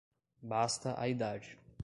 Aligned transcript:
Basta 0.41 0.95
a 0.99 1.07
idade 1.07 1.55